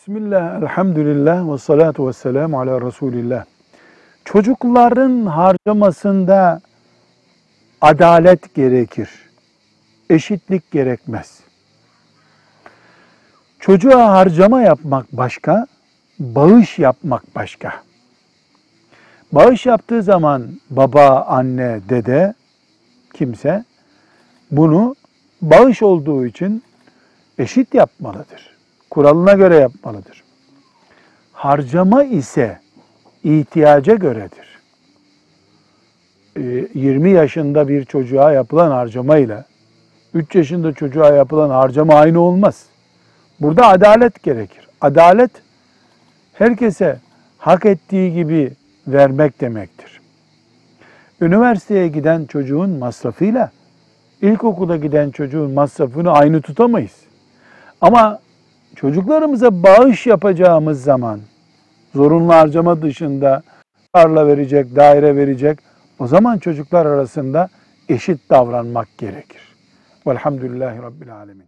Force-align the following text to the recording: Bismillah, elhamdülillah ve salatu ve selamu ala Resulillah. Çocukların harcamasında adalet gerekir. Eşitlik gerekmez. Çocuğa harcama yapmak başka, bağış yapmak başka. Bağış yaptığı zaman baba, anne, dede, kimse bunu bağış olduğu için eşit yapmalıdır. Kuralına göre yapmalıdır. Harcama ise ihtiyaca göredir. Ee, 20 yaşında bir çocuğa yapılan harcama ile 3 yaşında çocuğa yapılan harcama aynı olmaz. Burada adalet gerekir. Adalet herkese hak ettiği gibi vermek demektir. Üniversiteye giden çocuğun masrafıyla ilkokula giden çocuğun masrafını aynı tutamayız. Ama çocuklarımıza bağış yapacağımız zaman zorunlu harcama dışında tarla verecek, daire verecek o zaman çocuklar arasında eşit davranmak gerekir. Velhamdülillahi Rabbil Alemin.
Bismillah, 0.00 0.62
elhamdülillah 0.62 1.52
ve 1.52 1.58
salatu 1.58 2.08
ve 2.08 2.12
selamu 2.12 2.60
ala 2.60 2.80
Resulillah. 2.80 3.44
Çocukların 4.24 5.26
harcamasında 5.26 6.60
adalet 7.80 8.54
gerekir. 8.54 9.10
Eşitlik 10.10 10.70
gerekmez. 10.70 11.40
Çocuğa 13.58 14.12
harcama 14.12 14.62
yapmak 14.62 15.12
başka, 15.12 15.66
bağış 16.18 16.78
yapmak 16.78 17.34
başka. 17.34 17.72
Bağış 19.32 19.66
yaptığı 19.66 20.02
zaman 20.02 20.46
baba, 20.70 21.24
anne, 21.28 21.80
dede, 21.88 22.34
kimse 23.14 23.64
bunu 24.50 24.94
bağış 25.42 25.82
olduğu 25.82 26.26
için 26.26 26.62
eşit 27.38 27.74
yapmalıdır. 27.74 28.59
Kuralına 28.90 29.32
göre 29.32 29.56
yapmalıdır. 29.56 30.24
Harcama 31.32 32.04
ise 32.04 32.60
ihtiyaca 33.24 33.94
göredir. 33.94 34.60
Ee, 36.36 36.68
20 36.74 37.10
yaşında 37.10 37.68
bir 37.68 37.84
çocuğa 37.84 38.32
yapılan 38.32 38.70
harcama 38.70 39.16
ile 39.16 39.44
3 40.14 40.34
yaşında 40.34 40.72
çocuğa 40.72 41.10
yapılan 41.10 41.50
harcama 41.50 41.94
aynı 41.94 42.20
olmaz. 42.20 42.66
Burada 43.40 43.68
adalet 43.68 44.22
gerekir. 44.22 44.68
Adalet 44.80 45.30
herkese 46.32 46.98
hak 47.38 47.66
ettiği 47.66 48.14
gibi 48.14 48.52
vermek 48.86 49.40
demektir. 49.40 50.00
Üniversiteye 51.20 51.88
giden 51.88 52.24
çocuğun 52.24 52.70
masrafıyla 52.70 53.50
ilkokula 54.22 54.76
giden 54.76 55.10
çocuğun 55.10 55.50
masrafını 55.50 56.12
aynı 56.12 56.40
tutamayız. 56.40 56.96
Ama 57.80 58.20
çocuklarımıza 58.80 59.62
bağış 59.62 60.06
yapacağımız 60.06 60.82
zaman 60.82 61.20
zorunlu 61.94 62.32
harcama 62.32 62.82
dışında 62.82 63.42
tarla 63.92 64.26
verecek, 64.26 64.76
daire 64.76 65.16
verecek 65.16 65.58
o 65.98 66.06
zaman 66.06 66.38
çocuklar 66.38 66.86
arasında 66.86 67.48
eşit 67.88 68.30
davranmak 68.30 68.88
gerekir. 68.98 69.42
Velhamdülillahi 70.06 70.82
Rabbil 70.82 71.14
Alemin. 71.16 71.46